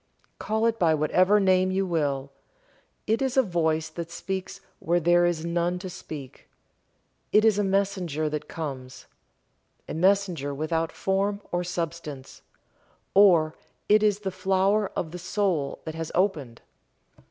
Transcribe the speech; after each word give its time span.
Call 0.39 0.65
it 0.65 0.79
by 0.79 0.95
whatever 0.95 1.39
name 1.39 1.69
you 1.69 1.85
will. 1.85 2.31
It 3.05 3.21
is 3.21 3.37
a 3.37 3.43
voice 3.43 3.87
that 3.89 4.09
speaks 4.09 4.59
where 4.79 4.99
there 4.99 5.27
is 5.27 5.45
none 5.45 5.77
to 5.77 5.91
speak, 5.91 6.49
it 7.31 7.45
is 7.45 7.59
a 7.59 7.63
messenger 7.63 8.27
that 8.27 8.47
comes 8.47 9.05
a 9.87 9.93
messenger 9.93 10.55
without 10.55 10.91
form 10.91 11.39
or 11.51 11.63
substance 11.63 12.41
or 13.13 13.53
it 13.87 14.01
is 14.01 14.21
the 14.21 14.31
flower 14.31 14.89
of 14.95 15.11
the 15.11 15.19
soul 15.19 15.77
that 15.85 15.93
has 15.93 16.11
opened. 16.15 16.63